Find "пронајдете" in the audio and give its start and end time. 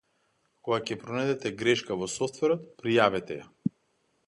1.03-1.51